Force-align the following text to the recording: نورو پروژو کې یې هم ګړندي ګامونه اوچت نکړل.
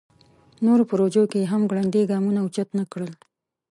نورو 0.65 0.83
پروژو 0.91 1.23
کې 1.31 1.39
یې 1.41 1.49
هم 1.51 1.61
ګړندي 1.69 2.01
ګامونه 2.11 2.39
اوچت 2.41 2.69
نکړل. 2.79 3.11